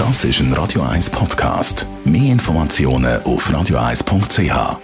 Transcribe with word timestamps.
Das 0.00 0.24
ist 0.24 0.40
ein 0.40 0.52
Radio 0.54 0.80
1 0.80 1.10
Podcast. 1.10 1.86
Mehr 2.04 2.32
Informationen 2.32 3.22
auf 3.24 3.50
radio1.ch. 3.50 4.78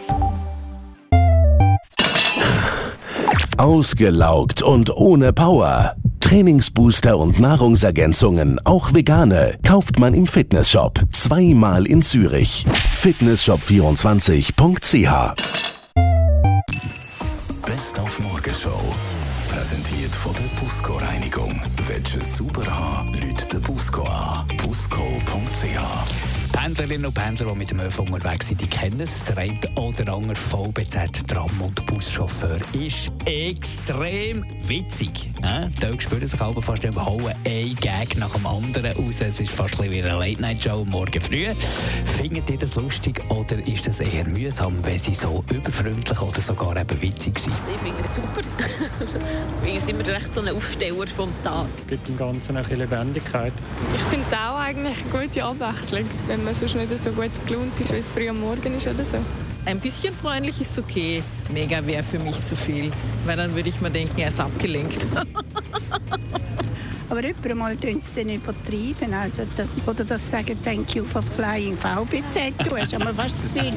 Ausgelaugt 3.56 4.60
und 4.60 4.94
ohne 4.94 5.32
Power. 5.32 5.96
Trainingsbooster 6.21 7.16
und 7.16 7.40
Nahrungsergänzungen, 7.40 8.60
auch 8.66 8.92
vegane, 8.92 9.56
kauft 9.66 9.99
man 9.99 10.13
im 10.13 10.26
Fitnessshop. 10.26 11.01
Zweimal 11.13 11.87
in 11.87 12.03
Zürich. 12.03 12.67
Fitnessshop24.ch 13.01 15.35
Best 17.64 17.98
auf 17.98 18.20
Morgenshow. 18.20 18.83
Präsentiert 19.48 20.14
von 20.14 20.34
der 20.34 20.42
Busco 20.60 20.98
Reinigung. 20.98 21.59
Willst 21.88 22.14
du 22.14 22.20
es 22.20 22.37
sauber 22.37 22.66
haben, 22.66 23.14
Leute. 23.14 23.55
www.radioeis.ch. 25.57 26.35
Pendlerinnen 26.66 27.06
und 27.06 27.15
Pendler, 27.15 27.47
die 27.47 27.59
mit 27.59 27.70
dem 27.70 27.79
ÖV 27.79 28.01
unterwegs 28.01 28.48
sind, 28.48 28.61
die 28.61 28.66
kennen 28.66 29.01
es. 29.01 29.23
Der 29.23 29.38
eine 29.38 29.56
oder 29.77 30.12
andere 30.12 30.34
VBZ, 30.34 31.29
Tram- 31.29 31.61
und 31.61 31.87
Buschauffeur 31.87 32.59
ist 32.73 33.12
extrem 33.25 34.45
witzig. 34.66 35.30
Ja? 35.41 35.69
Die 35.69 36.01
spüren 36.01 36.27
sich 36.27 36.41
aber 36.41 36.61
fast 36.61 36.83
Hauen 36.84 37.33
ein 37.45 37.77
Gag 37.77 38.19
nach 38.19 38.34
dem 38.34 38.45
anderen 38.47 38.92
raus. 38.95 39.20
Es 39.20 39.39
ist 39.39 39.52
fast 39.52 39.80
ein 39.80 39.92
wie 39.92 40.02
eine 40.02 40.19
Late-Night-Show 40.19 40.84
morgen 40.87 41.20
früh. 41.20 41.47
Findet 42.19 42.51
ihr 42.51 42.59
das 42.59 42.75
lustig 42.75 43.23
oder 43.28 43.64
ist 43.69 43.87
das 43.87 44.01
eher 44.01 44.27
mühsam, 44.27 44.75
wenn 44.83 44.98
sie 44.98 45.14
so 45.14 45.45
überfreundlich 45.55 46.20
oder 46.20 46.41
sogar 46.41 46.77
eben 46.77 47.01
witzig 47.01 47.39
sind? 47.39 47.55
Ich 47.73 47.80
finde 47.80 48.03
es 48.03 48.12
super. 48.12 48.41
Wir 49.62 49.80
sind 49.80 49.91
immer 49.91 50.06
recht 50.09 50.34
so 50.34 50.41
ein 50.41 50.48
Aufsteller 50.48 51.06
vom 51.06 51.30
Tag. 51.45 51.69
Es 51.83 51.87
gibt 51.87 52.09
dem 52.09 52.17
Ganzen 52.17 52.56
ein 52.56 52.64
bisschen 52.64 52.80
Lebendigkeit. 52.80 53.53
Ich 53.95 54.03
finde 54.11 54.27
es 54.27 54.33
auch 54.33 54.59
eigentlich 54.59 54.97
eine 55.12 55.27
gute 55.27 55.45
Abwechslung, 55.45 56.05
wenn 56.27 56.42
man 56.42 56.55
sonst 56.56 56.74
nicht 56.74 56.98
so 56.98 57.10
gut 57.10 57.30
gelohnt 57.46 57.78
ist, 57.78 57.91
weil 57.91 58.00
es 58.00 58.11
früh 58.11 58.28
am 58.28 58.41
Morgen 58.41 58.75
ist 58.75 58.86
oder 58.86 59.05
so. 59.05 59.19
Ein 59.67 59.78
bisschen 59.80 60.14
freundlich 60.14 60.61
ist 60.61 60.78
okay. 60.78 61.22
Mega 61.53 61.84
wäre 61.84 62.03
für 62.03 62.19
mich 62.19 62.42
zu 62.44 62.56
viel, 62.56 62.91
weil 63.27 63.36
dann 63.36 63.55
würde 63.55 63.69
ich 63.69 63.80
mir 63.80 63.91
denken, 63.91 64.19
er 64.19 64.28
ist 64.28 64.41
abgelenkt. 64.41 65.06
Aber 67.17 67.27
jemand 67.27 67.55
mal 67.55 67.77
tun 67.78 68.03
sie 68.03 68.22
dann 68.22 68.34
übertreiben. 68.34 69.14
Also 69.14 69.45
das, 69.56 69.70
oder 69.86 70.05
das 70.05 70.28
sagen, 70.28 70.61
thank 70.61 70.95
you 70.95 71.03
for 71.03 71.23
flying 71.23 71.75
VBZ. 71.75 72.53
Du 72.69 72.77
hast 72.77 72.92
einmal 72.92 73.17
was 73.17 73.33
zu 73.41 73.48
viel. 73.55 73.73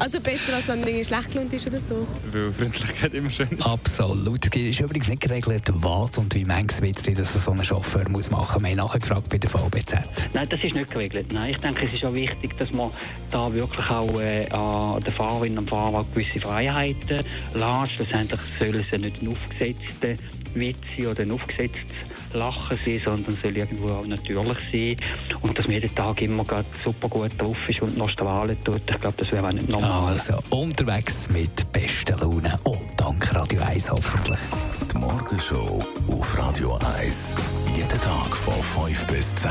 Also 0.00 0.18
besser, 0.20 0.56
als 0.56 0.66
wenn 0.66 0.80
man 0.80 1.04
schlecht 1.04 1.30
gelohnt 1.30 1.52
ist 1.52 1.64
oder 1.68 1.78
so. 1.78 2.08
Weil 2.32 2.52
Freundlichkeit 2.52 3.14
immer 3.14 3.30
schön 3.30 3.48
ist. 3.52 3.64
Absolut. 3.64 4.46
Es 4.46 4.60
ist 4.60 4.80
übrigens 4.80 5.08
nicht 5.08 5.22
geregelt, 5.22 5.62
was 5.74 6.18
und 6.18 6.34
wie 6.34 6.44
manches 6.44 6.82
Witz 6.82 7.04
das 7.04 7.44
so 7.44 7.52
ein 7.52 7.64
Chauffeur 7.64 8.08
muss 8.08 8.32
machen 8.32 8.60
muss. 8.60 8.70
Wir 8.72 8.76
haben 8.76 8.88
nachgefragt 8.88 9.30
bei 9.30 9.38
der 9.38 9.48
VBZ. 9.48 9.98
Nein, 10.34 10.48
das 10.50 10.64
ist 10.64 10.74
nicht 10.74 10.90
geregelt. 10.90 11.32
Nein, 11.32 11.52
ich 11.52 11.58
denke, 11.58 11.84
es 11.84 11.94
ist 11.94 12.04
auch 12.04 12.14
wichtig, 12.14 12.58
dass 12.58 12.72
man 12.72 12.90
da 13.30 13.52
wirklich 13.52 13.88
auch 13.88 14.20
äh, 14.20 14.48
an 14.50 14.98
den 14.98 15.12
Fahrerinnen 15.12 15.58
und 15.58 15.70
Fahrern 15.70 16.04
gewisse 16.12 16.40
Freiheiten 16.40 17.24
lässt. 17.54 17.92
Schlussendlich 17.92 18.40
sollen 18.58 18.84
sie 18.90 18.98
nicht 18.98 19.22
ein 19.22 19.28
aufgesetzter 19.28 20.14
Witz 20.58 20.78
oder 20.98 21.22
ein 21.22 21.32
aufgesetztes 21.32 21.82
Lachen 22.32 22.78
sein, 22.84 23.00
sondern 23.02 23.36
soll 23.36 23.56
irgendwo 23.56 23.88
auch 23.88 24.06
natürlich 24.06 24.46
sein. 24.72 24.96
Und 25.40 25.58
dass 25.58 25.66
man 25.66 25.74
jeden 25.74 25.94
Tag 25.94 26.22
immer 26.22 26.44
super 26.84 27.08
gut 27.08 27.40
drauf 27.40 27.68
ist 27.68 27.82
und 27.82 27.96
Nostalgie 27.96 28.56
tut, 28.64 28.82
ich 28.88 28.98
glaube, 28.98 29.16
das 29.16 29.32
wäre 29.32 29.46
auch 29.46 29.52
nicht 29.52 29.68
normal. 29.68 30.12
Also 30.12 30.38
unterwegs 30.50 31.28
mit 31.30 31.72
besten 31.72 32.18
Laune 32.18 32.58
und 32.64 32.80
dank 32.96 33.34
Radio 33.34 33.60
1 33.62 33.90
hoffentlich. 33.90 34.38
Die 34.92 34.98
Morgenshow 34.98 35.84
auf 36.08 36.38
Radio 36.38 36.78
1. 36.98 37.34
Jeden 37.76 38.00
Tag 38.00 38.36
von 38.36 38.86
5 38.86 39.06
bis 39.06 39.34
10. 39.36 39.50